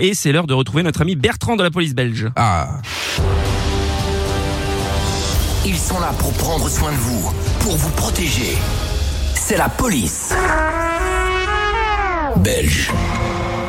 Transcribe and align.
et 0.00 0.14
c'est 0.14 0.32
l'heure 0.32 0.46
de 0.46 0.54
retrouver 0.54 0.82
notre 0.82 1.02
ami 1.02 1.14
Bertrand 1.14 1.56
de 1.56 1.62
la 1.62 1.70
police 1.70 1.94
belge. 1.94 2.28
Ah. 2.36 2.80
Ils 5.66 5.76
sont 5.76 6.00
là 6.00 6.12
pour 6.18 6.32
prendre 6.32 6.68
soin 6.68 6.90
de 6.90 6.96
vous, 6.96 7.32
pour 7.60 7.76
vous 7.76 7.90
protéger. 7.90 8.56
C'est 9.34 9.56
la 9.58 9.68
police. 9.68 10.32
Belge. 12.36 12.90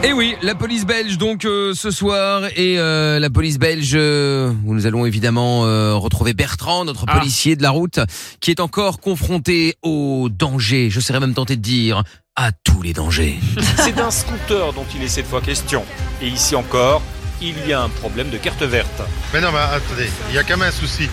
Et 0.04 0.07
Eh 0.07 0.13
oui, 0.13 0.36
la 0.41 0.55
police 0.55 0.86
belge 0.86 1.17
donc 1.20 1.46
euh, 1.46 1.73
ce 1.75 1.91
soir 1.91 2.46
et 2.56 2.79
euh, 2.79 3.20
la 3.20 3.29
police 3.29 3.60
belge 3.60 3.92
euh, 3.94 4.52
où 4.66 4.74
nous 4.74 4.88
allons 4.88 5.06
évidemment 5.06 5.66
euh, 5.66 5.94
retrouver 5.96 6.34
Bertrand, 6.34 6.86
notre 6.86 7.06
Ah. 7.08 7.20
policier 7.20 7.56
de 7.56 7.62
la 7.62 7.70
route, 7.70 8.00
qui 8.40 8.50
est 8.50 8.60
encore 8.60 9.00
confronté 9.00 9.76
au 9.84 10.29
danger. 10.32 10.90
Je 10.90 11.00
serais 11.00 11.20
même 11.20 11.34
tenté 11.36 11.56
de 11.56 11.62
dire 11.62 12.04
à 12.36 12.52
tous 12.52 12.82
les 12.82 12.94
dangers. 12.94 13.40
C'est 13.78 13.94
d'un 13.94 14.12
scooter 14.12 14.74
dont 14.74 14.86
il 14.96 15.04
est 15.04 15.08
cette 15.08 15.28
fois 15.28 15.42
question. 15.42 15.84
Et 16.22 16.27
ici 16.27 16.55
encore, 16.55 17.02
il 17.41 17.66
y 17.68 17.73
a 17.73 17.81
un 17.81 17.90
problème 17.90 18.30
de 18.30 18.38
carte 18.38 18.62
verte. 18.63 19.02
Mais 19.34 19.41
non, 19.41 19.52
mais 19.52 19.59
attendez, 19.59 20.09
il 20.30 20.36
y 20.36 20.38
a 20.38 20.44
quand 20.44 20.58
même 20.58 20.70
un 20.70 20.72
souci. 20.72 21.09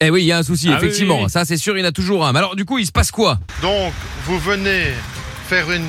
Eh 0.00 0.10
oui, 0.10 0.22
il 0.22 0.26
y 0.26 0.32
a 0.32 0.38
un 0.38 0.42
souci 0.42 0.68
Ah 0.72 0.78
effectivement. 0.78 1.18
oui, 1.18 1.24
oui. 1.24 1.30
Ça 1.30 1.44
c'est 1.44 1.56
sûr, 1.56 1.76
il 1.76 1.80
y 1.80 1.84
en 1.84 1.88
a 1.88 1.92
toujours 1.92 2.26
un. 2.26 2.32
Mais 2.32 2.38
alors 2.38 2.56
du 2.56 2.64
coup, 2.64 2.78
il 2.78 2.86
se 2.86 2.92
passe 2.92 3.10
quoi? 3.10 3.38
Donc, 3.60 3.92
vous 4.24 4.38
venez 4.38 4.92
faire 5.48 5.70
une, 5.70 5.86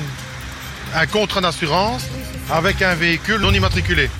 un 0.94 1.06
contrat 1.06 1.40
d'assurance 1.40 2.04
avec 2.50 2.82
un 2.82 2.94
véhicule 2.94 3.40
non 3.40 3.52
immatriculé. 3.52 4.10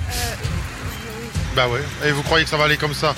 Bah 1.55 1.69
ouais. 1.69 1.83
Et 2.05 2.11
vous 2.13 2.23
croyez 2.23 2.45
que 2.45 2.51
ça 2.51 2.57
va 2.57 2.65
aller 2.65 2.77
comme 2.77 2.95
ça? 2.95 3.15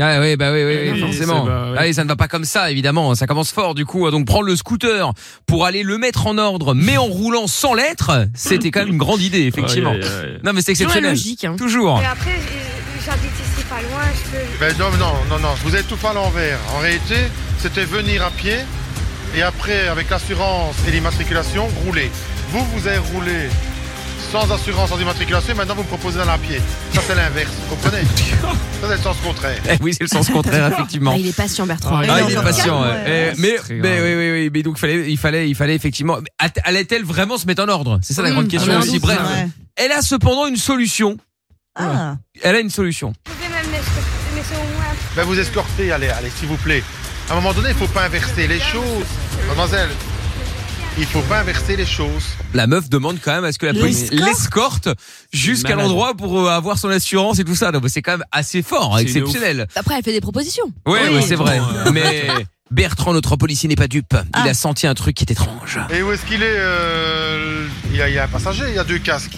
Ah 0.00 0.18
oui, 0.20 0.34
bah 0.34 0.50
oui, 0.52 0.64
oui, 0.64 0.76
oui, 0.76 0.90
Oui, 0.94 1.00
forcément. 1.00 1.44
bah, 1.44 1.66
oui. 1.70 1.76
Ah 1.78 1.82
oui, 1.84 1.94
ça 1.94 2.02
ne 2.02 2.08
va 2.08 2.16
pas 2.16 2.26
comme 2.26 2.44
ça, 2.44 2.68
évidemment. 2.70 3.14
Ça 3.14 3.28
commence 3.28 3.52
fort, 3.52 3.76
du 3.76 3.86
coup. 3.86 4.10
Donc, 4.10 4.26
prendre 4.26 4.44
le 4.46 4.56
scooter 4.56 5.12
pour 5.46 5.64
aller 5.66 5.84
le 5.84 5.98
mettre 5.98 6.26
en 6.26 6.36
ordre, 6.36 6.74
mais 6.74 6.96
en 6.96 7.04
roulant 7.04 7.46
sans 7.46 7.74
lettres, 7.74 8.26
c'était 8.34 8.72
quand 8.72 8.80
même 8.80 8.88
une 8.88 8.98
grande 8.98 9.20
idée, 9.20 9.42
effectivement. 9.42 9.94
Non, 10.42 10.52
mais 10.52 10.62
c'est 10.62 10.72
exceptionnel. 10.72 11.10
logique. 11.10 11.44
Hein. 11.44 11.54
Toujours. 11.56 12.00
Et 12.00 12.06
après, 12.06 12.40
j'habite 13.04 13.30
ici 13.30 13.64
pas 13.70 13.80
loin, 13.82 14.02
je 14.12 14.30
peux... 14.36 14.44
Ben 14.58 14.74
non, 14.78 14.90
non, 14.98 15.14
non, 15.30 15.38
non. 15.38 15.54
Vous 15.64 15.76
êtes 15.76 15.86
tout 15.86 15.96
fait 15.96 16.08
à 16.08 16.12
l'envers. 16.14 16.58
En 16.76 16.80
réalité, 16.80 17.14
c'était 17.58 17.84
venir 17.84 18.24
à 18.24 18.30
pied 18.32 18.56
et 19.36 19.42
après, 19.42 19.86
avec 19.86 20.10
l'assurance 20.10 20.74
et 20.88 20.90
l'immatriculation, 20.90 21.68
rouler. 21.86 22.10
Vous, 22.50 22.64
vous 22.74 22.88
avez 22.88 22.98
roulé 22.98 23.48
sans 24.34 24.50
assurance, 24.50 24.90
sans 24.90 25.00
immatriculation, 25.00 25.52
et 25.52 25.56
maintenant 25.56 25.76
vous 25.76 25.84
me 25.84 25.88
proposez 25.88 26.18
d'aller 26.18 26.32
à 26.32 26.38
pied. 26.38 26.60
Ça, 26.92 27.00
c'est 27.06 27.14
l'inverse, 27.14 27.52
vous 27.52 27.76
comprenez 27.76 28.02
Ça, 28.80 28.88
c'est 28.88 28.96
le 28.96 29.02
sens 29.02 29.16
contraire. 29.24 29.58
Eh 29.70 29.76
oui, 29.80 29.94
c'est 29.94 30.02
le 30.02 30.08
sens 30.08 30.28
contraire, 30.28 30.72
effectivement. 30.72 31.12
Ah, 31.14 31.18
il 31.18 31.28
est 31.28 31.36
patient, 31.36 31.66
Bertrand. 31.66 32.00
Ah, 32.02 32.20
il 32.28 32.32
est 32.32 32.42
patient. 32.42 32.82
ouais. 32.82 33.32
Eh, 33.36 33.40
mais, 33.40 33.56
oui, 33.70 33.80
oui, 33.80 34.30
oui. 34.32 34.50
Mais 34.52 34.62
donc, 34.64 34.76
fallait, 34.78 35.08
il 35.08 35.16
fallait, 35.18 35.48
il 35.48 35.54
fallait 35.54 35.76
effectivement. 35.76 36.18
Allait-elle 36.64 37.04
vraiment 37.04 37.38
se 37.38 37.46
mettre 37.46 37.62
en 37.62 37.68
ordre? 37.68 38.00
C'est 38.02 38.12
ça 38.12 38.22
la 38.22 38.30
Oui, 38.30 38.34
grande 38.34 38.48
question 38.48 38.76
aussi. 38.76 38.98
Bref, 38.98 39.20
ouais. 39.20 39.48
elle 39.76 39.92
a 39.92 40.02
cependant 40.02 40.48
une 40.48 40.56
solution. 40.56 41.16
Ah. 41.76 42.16
Elle 42.42 42.56
a 42.56 42.60
une 42.60 42.70
solution. 42.70 43.12
Vous 43.26 43.34
pouvez 43.34 43.48
même 43.48 43.66
me 43.66 43.72
laisser 44.36 44.54
au 44.54 44.74
moins... 44.76 44.84
Ben 45.14 45.22
vous 45.22 45.38
escortez, 45.38 45.92
allez, 45.92 46.08
allez, 46.08 46.30
s'il 46.30 46.48
vous 46.48 46.56
plaît. 46.56 46.82
À 47.30 47.34
un 47.34 47.36
moment 47.36 47.52
donné, 47.52 47.68
il 47.68 47.76
faut 47.76 47.86
pas 47.86 48.04
inverser 48.04 48.48
les 48.48 48.58
choses. 48.60 49.06
Mademoiselle, 49.46 49.90
il 50.98 51.06
faut 51.06 51.20
pas 51.22 51.40
inverser 51.40 51.76
les 51.76 51.86
choses. 51.86 52.24
La 52.52 52.66
meuf 52.66 52.88
demande 52.88 53.18
quand 53.22 53.32
même 53.34 53.44
à 53.44 53.52
ce 53.52 53.58
que 53.58 53.66
la 53.66 53.74
police 53.74 54.10
L'escorte 54.12 54.88
jusqu'à 55.32 55.74
l'endroit 55.74 56.14
pour 56.14 56.40
euh, 56.40 56.48
avoir 56.50 56.78
son 56.78 56.88
assurance 56.88 57.38
et 57.38 57.44
tout 57.44 57.54
ça. 57.56 57.72
Donc, 57.72 57.84
C'est 57.88 58.02
quand 58.02 58.12
même 58.12 58.24
assez 58.32 58.62
fort, 58.62 58.94
C'est 58.96 59.02
exceptionnel. 59.02 59.66
Après, 59.74 59.96
elle 59.96 60.04
fait 60.04 60.12
des 60.12 60.20
propositions. 60.20 60.64
Oui, 60.86 60.98
Oui. 61.04 61.16
oui, 61.16 61.24
c'est 61.26 61.34
vrai. 61.34 61.58
Euh, 61.60 61.90
Mais 61.92 62.28
Bertrand, 62.70 63.12
notre 63.12 63.36
policier, 63.36 63.68
n'est 63.68 63.76
pas 63.76 63.88
dupe. 63.88 64.14
Il 64.14 64.28
Ah. 64.32 64.44
a 64.44 64.54
senti 64.54 64.86
un 64.86 64.94
truc 64.94 65.16
qui 65.16 65.24
est 65.24 65.30
étrange. 65.32 65.78
Et 65.90 66.02
où 66.02 66.12
est-ce 66.12 66.24
qu'il 66.26 66.42
est, 66.42 66.56
euh, 66.58 67.66
il, 67.90 67.96
y 67.96 68.02
a, 68.02 68.08
il 68.08 68.14
y 68.14 68.18
a 68.18 68.24
un 68.24 68.28
passager, 68.28 68.64
il 68.68 68.74
y 68.74 68.78
a 68.78 68.84
deux 68.84 68.98
casques. 68.98 69.36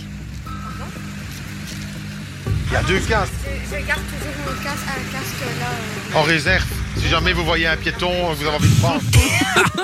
Il 2.67 2.73
y 2.73 2.77
a 2.77 2.83
deux 2.83 2.99
casques 3.01 3.33
Je, 3.45 3.77
je 3.77 3.87
garde 3.87 4.01
toujours 4.03 4.35
mon 4.45 4.63
casque, 4.63 4.87
un 4.89 5.13
casque 5.13 5.61
là... 5.61 5.67
euh, 6.15 6.19
en 6.19 6.23
réserve. 6.23 6.65
Si 6.97 7.09
jamais 7.09 7.33
vous 7.33 7.45
voyez 7.45 7.67
un 7.67 7.77
piéton, 7.77 8.33
vous 8.35 8.47
avez 8.47 8.57
envie 8.57 8.69
de 8.69 8.81
prendre. 8.81 9.01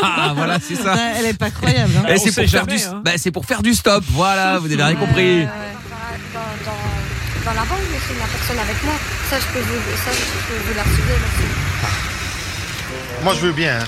Ah, 0.05 0.33
voilà, 0.35 0.59
c'est 0.61 0.75
ça. 0.75 0.95
Ouais, 0.95 1.13
elle 1.19 1.27
est 1.27 1.39
pas 1.39 1.51
croyable. 1.51 1.93
Hein. 1.99 2.07
Et 2.09 2.15
on 2.19 2.25
c'est 2.25 2.33
pour, 2.33 2.47
jamais, 2.47 2.77
du... 2.77 2.83
hein. 2.85 3.03
bah, 3.05 3.13
c'est 3.19 3.31
pour 3.31 3.45
faire 3.47 3.63
du 3.63 3.73
stop. 3.73 4.03
Voilà, 4.09 4.59
vous 4.59 4.73
avez 4.73 4.83
rien 4.83 4.97
compris. 4.97 5.43
euh, 5.43 5.47
dans, 6.35 6.41
dans, 6.65 7.45
dans 7.45 7.53
la 7.55 7.65
banque, 7.67 7.87
mais 7.93 7.99
c'est 8.09 8.19
la 8.19 8.27
personne 8.27 8.59
avec 8.59 8.83
moi. 8.83 8.95
Ça, 9.31 9.37
je 9.39 9.47
peux 9.53 9.61
vous, 9.61 9.81
ça, 10.05 10.11
je 10.11 10.53
peux 10.53 10.61
vous 10.67 10.75
l'assurer. 10.75 11.19
là. 11.21 12.12
Moi, 13.25 13.35
je 13.35 13.47
veux 13.47 13.53
bien. 13.53 13.79
hein. 13.81 13.85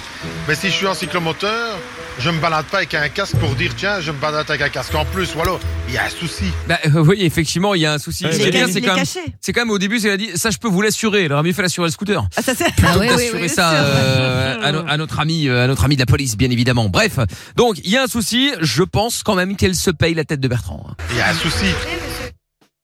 Mais 0.48 0.54
si 0.54 0.68
je 0.68 0.72
suis 0.72 0.86
en 0.86 0.94
cyclomoteur, 0.94 1.76
je 2.20 2.30
me 2.30 2.38
balade 2.38 2.66
pas 2.66 2.76
avec 2.78 2.94
un 2.94 3.08
casque 3.08 3.34
pour 3.36 3.54
dire 3.56 3.72
tiens, 3.76 4.00
je 4.00 4.12
me 4.12 4.16
balade 4.18 4.48
avec 4.48 4.62
un 4.62 4.68
casque 4.68 4.94
en 4.94 5.04
plus. 5.04 5.34
Ou 5.34 5.40
alors, 5.42 5.58
il 5.88 5.94
y 5.94 5.98
a 5.98 6.04
un 6.04 6.08
souci. 6.08 6.44
Bah, 6.68 6.78
euh, 6.86 7.00
oui, 7.04 7.16
effectivement, 7.22 7.74
il 7.74 7.80
y 7.80 7.86
a 7.86 7.92
un 7.94 7.98
souci. 7.98 8.24
Il 8.28 8.32
c'est 8.32 8.42
est 8.48 8.80
quand 8.80 8.88
même, 8.94 8.96
caché. 8.96 9.20
c'est 9.40 9.52
quand 9.52 9.62
même 9.62 9.70
au 9.70 9.78
début, 9.78 9.98
c'est 9.98 10.10
a 10.10 10.16
dit, 10.16 10.30
ça, 10.36 10.50
je 10.50 10.58
peux 10.58 10.68
vous 10.68 10.82
l'assurer. 10.82 11.24
Alors, 11.24 11.44
il 11.44 11.52
fait 11.52 11.62
l'assurer 11.62 11.88
le 11.88 11.92
scooter. 11.92 12.24
Ah, 12.36 12.42
ça 12.42 12.54
c'est. 12.54 12.72
plutôt 12.76 13.00
que 13.00 13.08
d'assurer 13.08 13.48
ça 13.48 13.72
euh, 13.72 14.56
à, 14.62 14.70
no- 14.72 14.84
à 14.86 14.96
notre 14.96 15.18
ami, 15.18 15.48
euh, 15.48 15.64
à 15.64 15.66
notre 15.66 15.82
ami 15.84 15.96
de 15.96 16.00
la 16.02 16.06
police, 16.06 16.36
bien 16.36 16.50
évidemment. 16.50 16.88
Bref, 16.88 17.18
donc 17.56 17.78
il 17.82 17.90
y 17.90 17.96
a 17.96 18.04
un 18.04 18.06
souci. 18.08 18.52
Je 18.60 18.84
pense 18.84 19.24
quand 19.24 19.34
même 19.34 19.56
qu'elle 19.56 19.74
se 19.74 19.90
paye 19.90 20.14
la 20.14 20.24
tête 20.24 20.40
de 20.40 20.46
Bertrand. 20.48 20.86
Il 21.10 21.16
y 21.16 21.20
a 21.20 21.28
un 21.28 21.34
souci. 21.34 21.66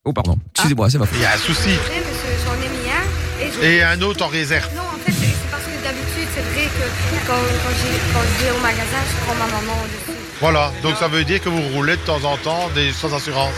Oh 0.05 0.13
pardon, 0.13 0.37
excusez-moi, 0.57 0.91
c'est 0.91 0.99
ma 0.99 1.07
faute. 1.07 1.17
Il 1.19 1.23
y 1.23 1.27
a 1.27 1.35
un 1.35 1.37
souci. 1.37 1.71
Et 3.63 3.83
un 3.83 4.01
autre 4.01 4.25
en 4.25 4.29
réserve. 4.29 4.69
Non, 4.75 4.83
c'est 6.35 6.43
vrai 6.53 6.65
que 6.67 7.27
quand, 7.27 7.35
quand, 7.35 8.23
je 8.39 8.45
vais 8.45 8.51
au 8.51 8.61
magasin, 8.61 9.01
je 9.11 9.25
prends 9.25 9.35
ma 9.35 9.47
maman 9.47 9.77
dessus. 9.93 10.19
Voilà. 10.41 10.73
Donc 10.83 10.97
ça 10.97 11.09
veut 11.09 11.25
dire 11.25 11.41
que 11.41 11.49
vous 11.49 11.63
roulez 11.75 11.97
de 11.97 12.03
temps 12.03 12.23
en 12.25 12.37
temps 12.37 12.69
des, 12.75 12.93
sans 12.93 13.13
assurance. 13.15 13.55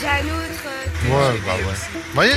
J'ai 0.00 0.06
un 0.08 0.20
autre... 0.20 0.64
euh, 0.66 1.32
Ouais, 1.32 1.40
bah 1.46 1.52
ouais. 1.56 1.74
Vous 1.94 2.14
voyez? 2.14 2.32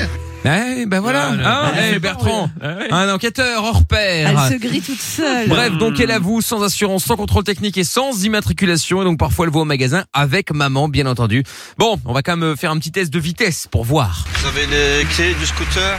Eh 0.50 0.86
ben 0.86 1.00
voilà, 1.02 1.34
Ah, 1.44 1.68
hein, 1.68 1.72
eh, 1.94 2.00
Bertrand, 2.00 2.50
ouais. 2.62 2.88
un 2.92 3.14
enquêteur 3.14 3.64
hors 3.64 3.84
pair. 3.86 4.30
Elle 4.30 4.54
se 4.54 4.60
grille 4.60 4.82
toute 4.82 5.02
seule. 5.02 5.50
Bref, 5.50 5.74
donc 5.78 6.00
elle 6.00 6.12
avoue 6.12 6.42
sans 6.42 6.64
assurance, 6.64 7.04
sans 7.04 7.18
contrôle 7.18 7.44
technique 7.44 7.78
et 7.78 7.84
sans 7.84 8.24
immatriculation. 8.24 9.02
Et 9.02 9.06
donc 9.06 9.20
parfois 9.20 9.46
elle 9.46 9.52
va 9.52 9.60
au 9.60 9.66
magasin 9.66 10.06
avec 10.14 10.52
maman, 10.52 10.88
bien 10.88 11.06
entendu. 11.06 11.44
Bon, 11.78 12.00
on 12.06 12.14
va 12.14 12.22
quand 12.22 12.38
même 12.38 12.56
faire 12.56 12.72
un 12.72 12.78
petit 12.80 12.92
test 12.92 13.12
de 13.12 13.20
vitesse 13.20 13.68
pour 13.70 13.84
voir. 13.84 14.26
Vous 14.40 14.48
avez 14.48 14.66
les 14.68 15.06
clés 15.06 15.34
du 15.34 15.46
scooter? 15.46 15.98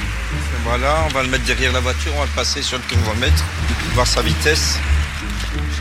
Voilà, 0.65 0.97
on 1.09 1.13
va 1.13 1.23
le 1.23 1.29
mettre 1.29 1.45
derrière 1.45 1.73
la 1.73 1.81
voiture, 1.81 2.13
on 2.17 2.21
va 2.21 2.27
le 2.27 2.31
passer 2.33 2.63
sur 2.63 2.79
le 2.79 2.85
kilomètre, 2.85 3.45
voir 3.95 4.07
sa 4.07 4.23
vitesse. 4.23 4.79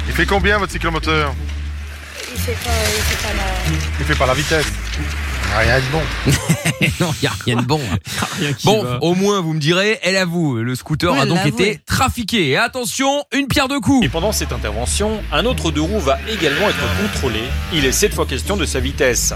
Il 0.08 0.14
fait 0.14 0.26
combien 0.26 0.58
votre 0.58 0.72
cyclomoteur? 0.72 1.34
Il 2.36 2.42
fait 2.42 2.52
pas, 2.52 2.70
il 2.96 3.04
fait 3.04 3.28
pas 3.28 3.34
la... 3.34 3.78
Il 4.00 4.06
fait 4.06 4.16
pas 4.16 4.26
la 4.26 4.34
vitesse. 4.34 4.66
Rien 5.58 5.80
de 5.80 5.86
bon. 5.92 6.02
non, 7.00 7.14
il 7.20 7.24
y 7.24 7.28
a 7.28 7.32
rien 7.46 7.56
de 7.58 7.62
bon. 7.66 7.82
hein. 7.92 7.98
Rien 8.40 8.54
qui 8.54 8.66
Bon, 8.68 8.84
va. 8.84 9.00
au 9.02 9.16
moins 9.16 9.42
vous 9.42 9.54
me 9.54 9.60
direz, 9.60 10.00
elle 10.04 10.16
avoue, 10.18 10.58
le 10.58 10.76
scooter 10.76 11.14
a 11.20 11.26
donc 11.26 11.44
été 11.46 11.80
trafiqué. 11.86 12.50
Et 12.50 12.58
attention, 12.58 13.24
une 13.34 13.48
pierre 13.48 13.68
de 13.68 13.78
coups. 13.80 14.06
Et 14.06 14.10
pendant 14.10 14.32
cette 14.32 14.52
intervention, 14.52 15.20
un 15.32 15.46
autre 15.46 15.72
deux 15.72 15.82
roues 15.82 16.00
va 16.00 16.20
également 16.30 16.70
être 16.70 16.78
contrôlé. 17.02 17.42
Il 17.74 17.86
est 17.86 17.92
cette 17.92 18.14
fois 18.14 18.26
question 18.28 18.56
de 18.56 18.66
sa 18.66 18.80
vitesse. 18.80 19.34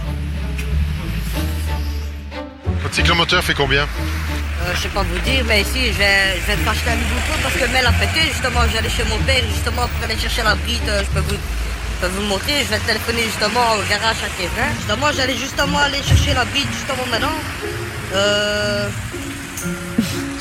Votre 2.83 2.95
cyclomoteur 2.95 3.43
fait 3.43 3.53
combien? 3.55 3.83
Euh, 3.83 4.71
je 4.75 4.81
sais 4.81 4.89
pas 4.89 5.01
vous 5.03 5.19
dire, 5.19 5.43
mais 5.47 5.61
ici, 5.61 5.87
je 5.91 5.97
vais, 5.97 6.39
je 6.39 6.45
vais 6.51 6.55
te 6.55 6.67
racheter 6.67 6.91
un 6.91 6.95
nouveau 6.95 7.15
pot 7.27 7.39
parce 7.41 7.55
que 7.55 7.65
Mel 7.73 7.85
a 7.85 7.91
pété. 7.93 8.21
Justement, 8.31 8.59
j'allais 8.71 8.89
chez 8.89 9.03
mon 9.05 9.17
père, 9.25 9.43
justement, 9.53 9.87
pour 9.87 10.03
aller 10.03 10.19
chercher 10.19 10.43
la 10.43 10.53
bride. 10.55 10.77
euh, 10.87 11.01
Je 11.03 11.09
peux 11.19 11.19
vous, 11.27 11.39
je 12.01 12.07
vous 12.07 12.23
montrer. 12.23 12.63
Je 12.63 12.69
vais 12.69 12.79
téléphoner 12.79 13.23
justement 13.23 13.73
au 13.77 13.89
garage 13.89 14.17
à 14.25 14.29
Kevin. 14.37 14.75
Justement, 14.77 15.07
j'allais 15.15 15.37
justement 15.37 15.79
aller 15.79 16.01
chercher 16.03 16.33
la 16.33 16.45
bride, 16.45 16.67
justement, 16.71 17.05
maintenant. 17.11 17.37
Euh... 18.13 18.89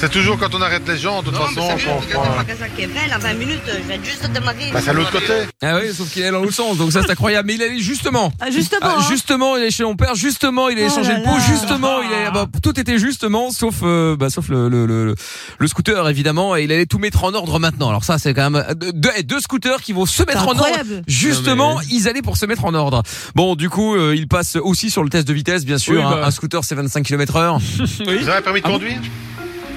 C'est 0.00 0.10
toujours 0.10 0.38
quand 0.38 0.54
on 0.54 0.62
arrête 0.62 0.88
les 0.88 0.96
gens, 0.96 1.20
de 1.20 1.26
toute 1.26 1.34
non, 1.34 1.40
façon, 1.46 1.60
mais 1.60 1.78
sérieux, 1.78 1.98
regarde 2.00 2.24
prend... 2.26 2.36
magasin 2.36 2.64
Kevin, 2.74 2.96
à 3.12 3.18
20 3.18 3.34
minutes, 3.34 3.60
je 3.66 3.86
vais 3.86 4.00
juste 4.02 4.30
démarrer. 4.32 4.70
Bah, 4.72 4.80
c'est 4.82 4.88
à 4.88 4.92
l'autre 4.94 5.12
côté. 5.12 5.32
Ah 5.62 5.76
oui, 5.78 5.92
sauf 5.94 6.10
qu'il 6.10 6.22
est 6.22 6.30
dans 6.30 6.40
l'autre 6.40 6.54
sens, 6.54 6.78
donc 6.78 6.90
ça 6.90 7.02
c'est 7.02 7.10
incroyable. 7.10 7.46
Mais 7.48 7.56
il 7.56 7.62
allait 7.62 7.78
justement. 7.80 8.32
Ah, 8.40 8.50
justement. 8.50 8.80
Ah, 8.82 8.94
hein. 8.98 9.04
justement, 9.10 9.56
il 9.58 9.62
est 9.64 9.70
chez 9.70 9.84
mon 9.84 9.96
père. 9.96 10.14
Justement, 10.14 10.70
il 10.70 10.78
allait 10.78 10.88
Oh 10.90 10.94
changer 10.94 11.12
là 11.12 11.18
le 11.18 11.24
pot. 11.24 11.36
là. 11.36 11.44
Justement, 11.46 12.00
il 12.00 12.14
allait, 12.14 12.30
bah, 12.32 12.46
tout 12.62 12.80
était 12.80 12.98
justement, 12.98 13.50
sauf, 13.50 13.74
euh, 13.82 14.16
bah, 14.16 14.30
sauf 14.30 14.48
le, 14.48 14.70
le, 14.70 14.86
le, 14.86 15.14
le 15.58 15.66
scooter 15.68 16.08
évidemment. 16.08 16.56
Et 16.56 16.64
il 16.64 16.72
allait 16.72 16.86
tout 16.86 16.98
mettre 16.98 17.22
en 17.24 17.34
ordre 17.34 17.58
maintenant. 17.58 17.90
Alors 17.90 18.04
ça, 18.04 18.16
c'est 18.18 18.32
quand 18.32 18.48
même 18.50 18.64
deux, 18.76 18.92
deux- 18.92 19.22
deux 19.24 19.40
scooters 19.40 19.82
qui 19.82 19.92
vont 19.92 20.06
se 20.06 20.22
mettre 20.22 20.44
en 20.44 20.52
ordre. 20.52 20.64
incroyable. 20.64 21.02
Justement, 21.08 21.74
Non, 21.74 21.80
ils 21.90 22.08
allaient 22.08 22.22
pour 22.22 22.38
se 22.38 22.46
mettre 22.46 22.64
en 22.64 22.72
ordre. 22.72 23.02
Bon, 23.34 23.54
du 23.54 23.68
coup, 23.68 23.94
euh, 23.96 24.14
il 24.16 24.28
passe 24.28 24.56
aussi 24.56 24.88
sur 24.90 25.04
le 25.04 25.10
test 25.10 25.28
de 25.28 25.34
vitesse, 25.34 25.66
bien 25.66 25.76
sûr. 25.76 25.96
Oui, 25.96 26.02
hein. 26.02 26.10
bah. 26.22 26.26
Un 26.26 26.30
scooter, 26.30 26.64
c'est 26.64 26.74
25 26.74 27.04
km 27.04 27.36
heure. 27.36 27.58
Oui. 28.06 28.16
Vous 28.22 28.28
avez 28.30 28.38
un 28.38 28.42
permis 28.42 28.60
de 28.62 28.66
Ah 28.66 28.70
bon 28.70 28.74
conduire? 28.78 28.98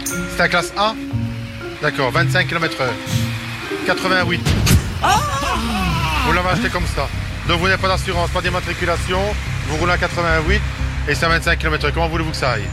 C'est 0.06 0.38
la 0.40 0.48
classe 0.48 0.74
A 0.78 0.94
D'accord, 1.82 2.12
25 2.12 2.48
km 2.48 2.82
heure. 2.82 2.94
88. 3.86 4.42
vous 6.26 6.32
l'avez 6.34 6.50
acheté 6.50 6.70
comme 6.70 6.86
ça. 6.96 7.08
Donc 7.48 7.60
vous 7.60 7.68
n'avez 7.68 7.82
pas 7.82 7.90
d'assurance, 7.90 8.30
pas 8.30 8.42
d'immatriculation, 8.42 9.20
vous 9.68 9.76
roulez 9.78 9.92
à 9.92 9.98
88 9.98 10.62
et 11.10 11.16
c'est 11.16 11.26
à 11.26 11.30
25 11.30 11.60
km. 11.60 11.92
Comment 11.94 12.08
voulez-vous 12.08 12.32
que 12.32 12.38
ça 12.38 12.52
aille? 12.52 12.64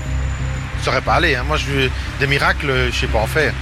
Je 0.77 0.81
ne 0.81 0.85
saurais 0.85 1.01
pas 1.01 1.15
aller. 1.15 1.35
hein. 1.35 1.43
Moi, 1.47 1.57
je 1.57 1.65
veux 1.67 1.91
des 2.21 2.27
miracles, 2.29 2.89
je 2.93 2.97
sais 3.01 3.07
pas 3.09 3.19
en 3.19 3.27
faire. 3.27 3.53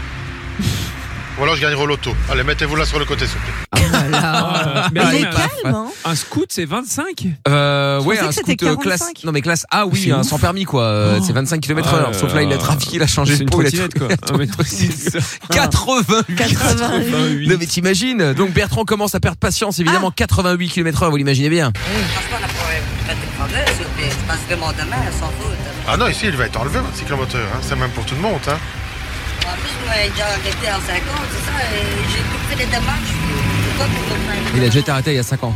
Ou 1.39 1.43
alors 1.45 1.57
je 1.57 1.63
gagnerai 1.63 1.83
au 1.83 1.87
loto. 1.87 2.15
Allez, 2.31 2.43
mettez-vous 2.45 2.77
là 2.77 2.85
sur 2.85 2.99
le 2.99 3.05
côté, 3.07 3.27
s'il 3.27 3.39
vous 3.39 3.45
plaît. 3.47 3.88
Ah, 4.15 4.89
mais 4.93 5.01
Il 5.13 5.15
est 5.17 5.23
mais 5.25 5.31
calme, 5.31 5.75
hein 5.75 5.87
un 6.05 6.15
scoot, 6.15 6.47
c'est 6.51 6.65
25 6.65 7.25
Euh, 7.49 8.01
ouais, 8.03 8.17
pensais 8.17 8.25
un 8.25 8.29
que 8.29 8.35
c'était 8.35 8.53
scoot 8.53 8.69
euh, 8.69 8.77
classe. 8.77 9.01
45. 9.01 9.25
Non 9.25 9.33
mais 9.33 9.41
classe 9.43 9.67
A, 9.71 9.87
oui, 9.87 10.01
C'est 10.05 10.13
hein, 10.13 10.21
ouf. 10.21 10.27
sans 10.29 10.39
permis 10.39 10.65
quoi. 10.65 10.83
Euh, 10.85 11.19
Oh. 11.21 11.25
C'est 11.27 11.33
25 11.33 11.61
km 11.61 11.93
heure. 11.95 12.11
Ah, 12.11 12.17
Sauf 12.19 12.33
là, 12.35 12.43
il 12.43 12.53
a 12.53 12.59
trafiqué, 12.59 12.97
il 12.97 13.03
a 13.03 13.07
changé 13.07 13.37
de 13.37 13.43
une 13.43 13.51
peau. 13.51 13.61
il 13.63 13.67
a 13.67 13.71
trottinette, 13.71 13.93
tout- 13.95 13.99
quoi. 13.99 14.09
il 14.09 14.13
a 14.13 14.17
tout- 14.17 14.35
Ah, 14.35 14.37
mais 14.39 14.65
c'est 14.67 14.93
ça. 15.21 15.27
88. 15.51 16.37
88. 16.37 17.49
Non 17.49 17.57
mais 17.59 17.67
t'imagines 17.67 18.33
Donc 18.35 18.53
Bertrand 18.53 18.85
commence 18.85 19.15
à 19.15 19.21
perdre 19.21 19.39
patience 19.39 19.79
évidemment 19.81 20.11
88 20.11 20.69
km 20.69 21.03
heure 21.03 21.11
vous 21.11 21.17
l'imaginez 21.17 21.49
bien 21.51 21.73
Franchement, 21.75 22.39
la 22.41 22.49
première 22.49 22.83
fête 23.07 23.17
de 23.17 23.37
progrès, 23.37 23.65
s'il 23.75 23.85
vous 23.85 23.91
plaît. 23.97 24.09
Je 24.11 24.27
passe 24.29 24.41
vraiment 24.49 24.73
demain, 24.73 25.03
sans 25.19 25.27
faute. 25.27 25.57
Ah 25.89 25.97
non, 25.97 26.09
ici, 26.09 26.27
il 26.27 26.37
va 26.37 26.45
être 26.47 26.61
enlevé, 26.61 26.79
votre 26.79 26.95
cyclomoteur. 26.97 27.41
Hein. 27.55 27.59
C'est 27.63 27.77
même 27.77 27.91
pour 27.91 28.05
tout 28.05 28.15
le 28.15 28.21
monde. 28.21 28.39
Hein. 28.49 28.57
En 29.47 29.57
plus, 29.57 29.89
m'avez 29.89 30.11
déjà 30.11 30.27
arrêté 30.27 30.69
en 30.69 30.81
50, 30.87 31.03
c'est 31.33 31.45
ça 31.47 31.59
et 31.73 31.85
J'ai 32.13 32.19
tout 32.19 32.41
fait 32.51 32.57
les 32.57 32.67
démarches. 32.67 33.15
Il 34.55 34.63
a 34.63 34.67
déjà 34.67 34.81
été 34.81 34.91
arrêté 34.91 35.11
il 35.13 35.17
y 35.17 35.21
a 35.21 35.23
5 35.23 35.45
ans 35.45 35.55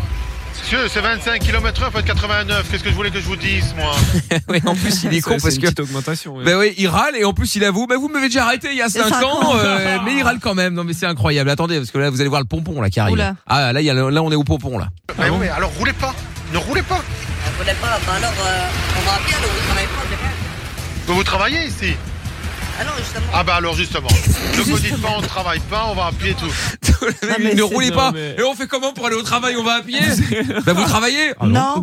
Monsieur, 0.62 0.86
c'est 0.88 1.00
25 1.00 1.40
km 1.40 1.82
heure, 1.82 1.90
peut 1.90 1.98
être 1.98 2.04
89. 2.06 2.70
Qu'est-ce 2.70 2.84
que 2.84 2.90
je 2.90 2.94
voulais 2.94 3.10
que 3.10 3.18
je 3.20 3.24
vous 3.26 3.36
dise, 3.36 3.74
moi 3.76 3.92
Oui 4.48 4.60
en 4.64 4.74
plus 4.74 5.02
il 5.04 5.14
est 5.14 5.20
con 5.20 5.30
parce 5.40 5.54
une 5.54 5.60
que 5.60 5.66
petite 5.66 5.80
augmentation. 5.80 6.36
ouais. 6.36 6.44
Ben 6.44 6.56
oui, 6.58 6.74
il 6.78 6.88
râle 6.88 7.16
et 7.16 7.24
en 7.24 7.32
plus 7.32 7.56
il 7.56 7.64
avoue, 7.64 7.86
ben 7.86 7.96
vous 7.98 8.08
m'avez 8.08 8.28
déjà 8.28 8.44
arrêté 8.44 8.68
il 8.70 8.76
y 8.78 8.82
a 8.82 8.88
5 8.88 9.08
cinq 9.08 9.24
ans, 9.24 9.54
euh, 9.56 9.98
mais 10.04 10.14
il 10.16 10.22
râle 10.22 10.38
quand 10.40 10.54
même. 10.54 10.74
Non 10.74 10.84
mais 10.84 10.92
c'est 10.92 11.06
incroyable. 11.06 11.50
Attendez, 11.50 11.78
parce 11.78 11.90
que 11.90 11.98
là 11.98 12.10
vous 12.10 12.20
allez 12.20 12.28
voir 12.28 12.40
le 12.42 12.46
pompon 12.46 12.80
là 12.80 12.90
qui 12.90 13.00
arrive. 13.00 13.14
Oula. 13.14 13.34
Ah 13.46 13.72
là, 13.72 13.80
il 13.80 13.84
y 13.86 13.90
a 13.90 13.94
le- 13.94 14.10
là 14.10 14.22
on 14.22 14.30
est 14.30 14.36
au 14.36 14.44
pompon 14.44 14.78
là. 14.78 14.88
Mais 15.18 15.28
oui, 15.30 15.48
alors 15.48 15.70
roulez 15.78 15.94
pas. 15.94 16.14
Ne 16.52 16.58
roulez 16.58 16.82
pas. 16.82 16.98
Vous 16.98 17.58
voulez 17.58 17.74
pas 17.80 17.98
Bah 18.06 18.12
alors, 18.18 18.30
euh, 18.30 18.68
on 18.98 19.10
va 19.10 19.18
bien, 19.26 19.36
alors 19.38 19.50
vous 19.50 19.66
travaillez 19.66 19.86
pas, 19.88 20.02
c'est 20.10 20.16
bien. 20.18 20.30
Mais 21.08 21.14
vous 21.14 21.24
travaillez 21.24 21.64
ici. 21.66 21.96
Ah 22.80 22.84
non, 22.84 22.92
justement. 22.98 23.26
Ah 23.34 23.42
bah 23.42 23.54
alors 23.56 23.74
justement. 23.74 24.08
Ne 24.56 24.62
vous 24.62 24.78
dites 24.78 25.00
pas 25.00 25.08
on 25.16 25.22
ne 25.22 25.26
travaille 25.26 25.60
pas, 25.60 25.86
on 25.90 25.94
va 25.94 26.06
à 26.06 26.12
pied 26.12 26.34
tout. 26.34 26.46
Ah, 27.22 27.36
mais 27.40 27.54
ne 27.54 27.62
roulez 27.62 27.90
non, 27.90 27.96
pas. 27.96 28.12
mais- 28.12 28.36
Et 28.38 28.42
on 28.42 28.54
fait 28.54 28.66
comment 28.66 28.92
pour 28.92 29.06
aller 29.06 29.16
au 29.16 29.22
travail 29.22 29.54
On 29.56 29.62
va 29.64 29.74
à 29.76 29.80
pied 29.82 29.98
Ben 30.66 30.72
vous 30.72 30.84
travaillez 30.84 31.32
Ah 31.40 31.46
Non, 31.46 31.76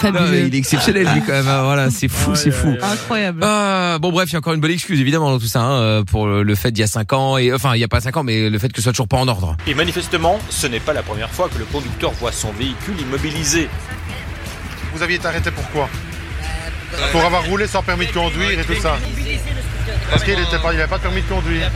fabuleux. 0.00 0.46
il 0.46 0.54
est 0.54 0.58
exceptionnel 0.58 1.08
lui 1.14 1.20
quand 1.26 1.32
même. 1.32 1.48
hein. 1.48 1.62
Voilà, 1.64 1.90
c'est 1.90 2.08
fou, 2.08 2.34
c'est 2.34 2.50
fou. 2.50 2.74
Incroyable. 2.82 3.40
Ah, 3.44 3.98
bon 4.00 4.10
bref, 4.12 4.28
il 4.30 4.32
y 4.34 4.36
a 4.36 4.38
encore 4.38 4.52
une 4.54 4.60
bonne 4.60 4.70
excuse 4.70 5.00
évidemment 5.00 5.30
dans 5.30 5.38
tout 5.38 5.46
ça 5.46 5.60
hein, 5.60 5.80
euh, 5.80 6.04
pour 6.04 6.26
le 6.26 6.54
fait 6.54 6.70
d'il 6.70 6.80
y 6.80 6.84
a 6.84 6.88
5 6.88 7.12
ans 7.12 7.36
et 7.38 7.52
enfin 7.52 7.74
il 7.74 7.80
y 7.80 7.84
a 7.84 7.88
pas 7.88 8.00
5 8.00 8.16
ans 8.16 8.22
mais 8.22 8.48
le 8.48 8.58
fait 8.58 8.68
que 8.68 8.76
ce 8.76 8.82
soit 8.82 8.92
toujours 8.92 9.08
pas 9.08 9.16
en 9.18 9.28
ordre. 9.28 9.56
Et 9.66 9.74
manifestement, 9.74 10.38
ce 10.50 10.66
n'est 10.66 10.80
pas 10.80 10.92
la 10.92 11.02
première 11.02 11.30
fois 11.30 11.48
que 11.52 11.58
le 11.58 11.64
conducteur 11.64 12.12
voit 12.12 12.32
son 12.32 12.52
véhicule 12.52 13.00
immobilisé. 13.00 13.68
Vous 14.94 15.02
aviez 15.02 15.16
été 15.16 15.26
arrêté 15.26 15.50
pourquoi 15.50 15.88
Pour 17.12 17.22
avoir 17.24 17.44
roulé 17.44 17.66
sans 17.66 17.82
permis 17.82 18.06
de 18.06 18.12
conduire 18.12 18.58
et 18.58 18.64
tout 18.64 18.80
ça. 18.80 18.96
Parce 20.10 20.24
qu'il 20.24 20.34
n'avait 20.34 20.58
pas, 20.62 20.72
il 20.72 20.78
avait 20.80 20.88
pas 20.88 20.96
de 20.98 21.02
permis 21.02 21.22
de 21.22 21.26
conduire. 21.28 21.70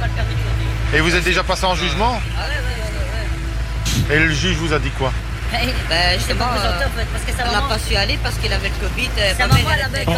Et 0.95 1.01
vous 1.01 1.15
êtes 1.15 1.25
déjà 1.25 1.43
passé 1.43 1.65
en 1.65 1.75
jugement? 1.75 2.21
Et 4.11 4.19
le 4.19 4.31
juge 4.31 4.57
vous 4.57 4.73
a 4.75 4.79
dit 4.79 4.91
quoi? 4.91 5.13
Ben, 5.53 6.19
justement, 6.19 6.47
euh, 6.57 6.81
on 7.47 7.53
n'a 7.53 7.61
pas 7.69 7.79
su 7.79 7.95
aller 7.95 8.19
parce 8.23 8.37
qu'il 8.37 8.51
avait 8.53 8.69
le 8.71 8.89
Covid. 8.89 9.09
euh, 9.19 9.33
ma 9.39 9.47
mère, 9.49 9.57
elle 9.95 10.01
était- 10.01 10.05
Comme 10.07 10.17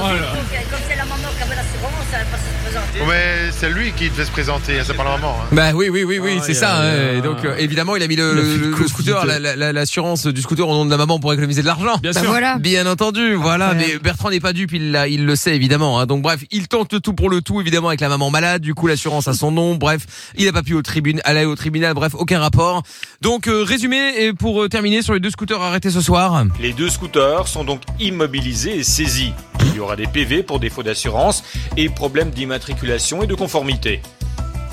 c'est 0.88 0.96
la 0.96 1.04
maman 1.04 1.28
qui 1.36 1.42
avait 1.42 1.56
l'assurance, 1.56 2.06
elle 2.12 2.26
pas 2.26 2.36
se 2.38 2.64
présenter. 2.64 2.98
Mais 3.08 3.50
c'est 3.52 3.70
lui 3.70 3.92
qui 3.92 4.10
devait 4.10 4.24
se 4.24 4.30
présenter, 4.30 4.80
c'est 4.86 4.94
pas 4.94 5.02
la 5.04 5.10
maman. 5.16 5.36
hein. 5.42 5.46
Bah 5.52 5.70
oui 5.74 5.88
oui 5.90 6.04
oui 6.04 6.18
oui, 6.20 6.36
Ah, 6.38 6.42
c'est 6.46 6.54
ça. 6.54 6.76
hein. 6.82 7.20
Donc 7.20 7.44
euh, 7.44 7.56
évidemment, 7.58 7.96
il 7.96 8.02
a 8.02 8.06
mis 8.06 8.14
le, 8.16 8.74
scooter 8.86 9.26
la- 9.26 9.38
la- 9.40 9.56
la- 9.56 9.72
l'assurance 9.72 10.26
du 10.26 10.40
scooter 10.40 10.68
au 10.68 10.72
nom 10.72 10.84
de 10.84 10.90
la 10.90 10.96
maman 10.96 11.18
pour 11.18 11.32
économiser 11.32 11.62
de 11.62 11.66
l'argent. 11.66 11.96
Bien 12.00 12.12
Bah 12.12 12.20
sûr. 12.20 12.30
voilà. 12.30 12.56
Bien 12.58 12.86
entendu, 12.86 13.34
voilà. 13.34 13.74
Mais 13.74 13.98
Bertrand 13.98 14.30
n'est 14.30 14.40
pas 14.40 14.52
dupe, 14.52 14.72
il, 14.72 14.96
il 15.08 15.26
le 15.26 15.36
sait 15.36 15.56
évidemment. 15.56 15.98
hein. 15.98 16.06
Donc 16.06 16.22
bref, 16.22 16.40
il 16.52 16.68
tente 16.68 16.92
le 16.92 17.00
tout 17.00 17.12
pour 17.14 17.28
le 17.28 17.40
tout, 17.42 17.60
évidemment, 17.60 17.88
avec 17.88 18.00
la 18.00 18.08
maman 18.08 18.30
malade. 18.30 18.62
Du 18.62 18.74
coup, 18.74 18.86
l'assurance 18.86 19.26
a 19.28 19.32
son 19.34 19.50
nom. 19.50 19.74
Bref, 19.74 20.02
il 20.36 20.44
n'a 20.46 20.52
pas 20.52 20.62
pu 20.62 20.74
au 20.74 20.82
tribune, 20.82 21.20
aller 21.24 21.44
au 21.44 21.56
tribunal. 21.56 21.94
Bref, 21.94 22.12
aucun 22.14 22.38
rapport. 22.38 22.82
Donc 23.20 23.48
euh, 23.48 23.62
résumé 23.64 23.96
et 24.18 24.32
pour 24.32 24.62
euh, 24.62 24.68
terminer 24.68 25.02
sur 25.02 25.14
les 25.14 25.20
scooters 25.30 25.62
arrêtés 25.62 25.90
ce 25.90 26.00
soir. 26.00 26.44
Les 26.60 26.72
deux 26.72 26.88
scooters 26.88 27.48
sont 27.48 27.64
donc 27.64 27.82
immobilisés 27.98 28.78
et 28.78 28.84
saisis. 28.84 29.32
Il 29.60 29.76
y 29.76 29.80
aura 29.80 29.96
des 29.96 30.06
PV 30.06 30.42
pour 30.42 30.60
défaut 30.60 30.82
d'assurance 30.82 31.44
et 31.76 31.88
problèmes 31.88 32.30
d'immatriculation 32.30 33.22
et 33.22 33.26
de 33.26 33.34
conformité. 33.34 34.02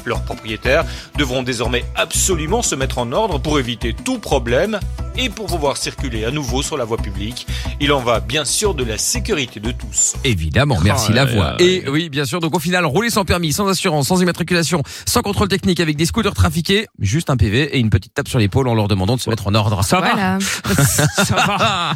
Leurs 0.06 0.24
propriétaires 0.24 0.86
devront 1.18 1.44
désormais 1.44 1.86
absolument 1.95 2.62
se 2.62 2.75
mettre 2.75 2.98
en 2.98 3.12
ordre 3.12 3.39
pour 3.39 3.59
éviter 3.59 3.94
tout 3.94 4.19
problème 4.19 4.80
et 5.18 5.30
pour 5.30 5.46
pouvoir 5.48 5.78
circuler 5.78 6.25
à 6.25 6.31
nouveau 6.31 6.62
sur 6.62 6.78
la 6.78 6.86
voie 6.86 6.98
publique. 6.98 7.48
Il 7.80 7.92
en 7.92 8.00
va 8.00 8.19
bien 8.19 8.46
sûr 8.46 8.74
de 8.75 8.84
la 8.84 8.98
sécurité 8.98 9.60
de 9.60 9.72
tous. 9.72 10.13
Évidemment, 10.24 10.78
merci 10.84 11.08
Oh 11.12 11.13
la 11.13 11.25
là. 11.25 11.56
Et 11.60 11.84
oui, 11.90 12.10
bien 12.10 12.25
sûr. 12.25 12.40
Donc 12.40 12.56
au 12.56 12.60
final, 12.60 12.86
rouler 12.86 13.10
sans 13.10 13.25
permis, 13.25 13.54
sans 13.54 13.68
assurance, 13.68 14.08
sans 14.08 14.22
immatriculation, 14.22 14.81
sans 15.06 15.22
contrôle 15.22 15.48
technique, 15.48 15.80
avec 15.80 15.96
des 15.98 16.06
scooters 16.06 16.34
trafiqués, 16.34 16.88
juste 17.00 17.30
un 17.30 17.38
PV 17.38 17.75
et 17.75 17.80
une 17.80 17.90
petite 17.90 18.13
tape 18.13 18.28
sur 18.28 18.40
l'épaule 18.40 18.68
en 18.68 18.74
leur 18.75 18.88
demandant 18.88 19.16
de 19.16 19.22
se 19.22 19.30
mettre 19.30 19.48
en 19.48 19.56
ordre. 19.56 19.84
Ça 19.84 20.00
va. 20.00 20.12
Voilà. 20.12 20.38
Ça 21.24 21.36
va. 21.36 21.94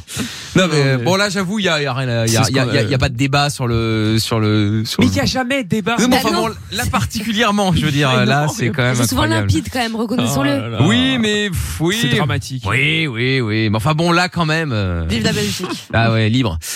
Non 0.56 0.68
mais, 0.72 0.98
Non, 0.98 1.04
bon 1.04 1.16
là 1.16 1.30
j'avoue 1.30 1.60
il 1.60 1.66
y 1.66 1.70
a, 1.70 1.82
y 1.82 1.86
a 1.86 1.94
rien 1.94 2.08
à- 2.08 2.26
il 2.26 2.34
y 2.34 2.38
a, 2.38 2.50
y 2.50 2.60
a- 2.60 2.82
y 2.84 2.98
pas 2.98 3.10
de 3.10 3.16
débat 3.16 3.50
sur 3.50 3.68
le 3.68 4.18
sur 4.20 4.40
le 4.40 4.84
sur 4.86 5.02
Mais 5.02 5.08
il 5.08 5.12
n'y 5.14 5.20
a 5.20 5.26
jamais 5.26 5.64
de 5.64 5.70
débat. 5.70 5.96
Non, 6.00 6.08
mais 6.08 6.16
Bah 6.16 6.22
enfin 6.24 6.32
non. 6.36 6.48
bon 6.48 6.54
là 6.72 6.84
particulièrement 6.92 7.74
je 7.76 7.86
veux 7.86 7.92
dire 7.92 8.10
Mais 8.20 8.26
là 8.26 8.46
non, 8.46 8.48
c'est 8.54 8.70
quand 8.70 8.84
même 8.84 8.96
C'est 8.96 9.08
souvent 9.08 9.26
limpide 9.26 9.68
quand 9.72 9.80
même, 9.80 9.96
Oh 9.96 10.00
reconnaissons-le. 10.00 10.70
là. 10.70 10.78
Oui 10.84 11.18
mais 11.20 11.50
pff, 11.50 11.82
oui 11.82 11.98
C'est 12.02 12.16
dramatique. 12.16 12.64
Oui 12.68 13.05
oui 13.08 13.42
oui 13.42 13.70
mais 13.70 13.78
enfin 13.78 13.94
bon 13.94 14.12
là 14.12 14.30
quand 14.30 14.46
même 14.46 14.72
euh, 14.74 15.06
Vive 15.08 15.24
la 15.24 15.34
Belgique. 15.34 15.88
ah 15.94 16.12
ouais 16.12 16.30
libre. 16.30 16.58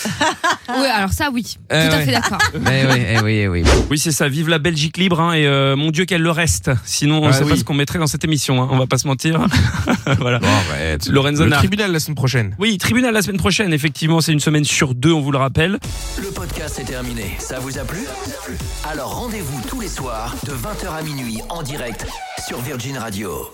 Oui, 0.72 0.86
alors 0.86 1.10
ça, 1.10 1.30
oui. 1.32 1.56
Eh 1.68 1.74
Tout 1.74 1.74
à 1.74 1.96
ouais. 1.96 2.04
fait 2.04 2.12
d'accord. 2.12 2.38
Mais 2.60 2.84
oui 2.92 3.02
eh 3.12 3.20
oui 3.22 3.32
eh 3.38 3.48
oui. 3.48 3.64
Oui, 3.90 3.98
c'est 3.98 4.12
ça. 4.12 4.28
Vive 4.28 4.48
la 4.48 4.60
Belgique 4.60 4.98
libre. 4.98 5.18
Hein, 5.20 5.32
et 5.32 5.44
euh, 5.44 5.74
mon 5.74 5.90
Dieu, 5.90 6.04
qu'elle 6.04 6.22
le 6.22 6.30
reste. 6.30 6.70
Sinon, 6.84 7.24
on 7.24 7.26
Ah 7.26 7.32
sait 7.32 7.42
oui. 7.42 7.50
pas 7.50 7.56
ce 7.56 7.64
qu'on 7.64 7.74
mettrait 7.74 7.98
dans 7.98 8.06
cette 8.06 8.22
émission. 8.24 8.62
Hein, 8.62 8.68
on 8.70 8.78
va 8.78 8.86
pas 8.86 8.96
se 8.98 9.08
mentir. 9.08 9.44
voilà. 10.20 10.38
Lorenzo 11.08 11.42
Le 11.42 11.50
Nard. 11.50 11.58
tribunal 11.58 11.90
la 11.90 11.98
semaine 11.98 12.14
prochaine. 12.14 12.54
Oui, 12.60 12.78
tribunal 12.78 13.12
la 13.12 13.20
semaine 13.22 13.38
prochaine. 13.38 13.72
Effectivement, 13.72 14.20
c'est 14.20 14.32
une 14.32 14.38
semaine 14.38 14.62
sur 14.64 14.94
deux, 14.94 15.12
on 15.12 15.20
vous 15.20 15.32
le 15.32 15.38
rappelle. 15.38 15.80
Le 16.22 16.28
podcast 16.28 16.78
est 16.78 16.84
terminé. 16.84 17.34
Ça 17.40 17.58
vous 17.58 17.76
a 17.76 17.82
plu? 17.82 18.04
Alors 18.88 19.12
rendez-vous 19.16 19.60
tous 19.68 19.80
les 19.80 19.88
soirs 19.88 20.36
de 20.46 20.52
20h 20.52 20.96
à 20.96 21.02
minuit 21.02 21.40
en 21.48 21.64
direct 21.64 22.06
sur 22.46 22.60
Virgin 22.60 22.96
Radio. 22.96 23.50